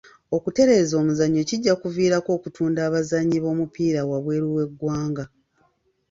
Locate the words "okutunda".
2.37-2.79